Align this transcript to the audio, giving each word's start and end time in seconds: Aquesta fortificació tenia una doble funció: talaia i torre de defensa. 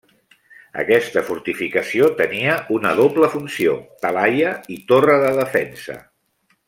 Aquesta 0.83 1.21
fortificació 1.27 2.07
tenia 2.21 2.55
una 2.77 2.95
doble 3.01 3.29
funció: 3.35 3.77
talaia 4.07 4.55
i 4.77 4.79
torre 4.93 5.19
de 5.27 5.31
defensa. 5.43 5.99